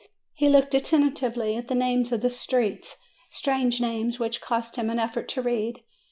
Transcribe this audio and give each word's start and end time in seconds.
He 0.33 0.49
looked 0.49 0.73
attentively 0.73 1.55
at 1.55 1.67
the 1.67 1.75
names 1.75 2.11
of 2.11 2.21
the 2.21 2.31
streets: 2.31 2.95
strange 3.29 3.79
names 3.79 4.17
which 4.17 4.41
cost 4.41 4.75
him 4.75 4.89
an 4.89 4.97
effort 4.97 5.27
to 5.27 5.43
read. 5.43 5.81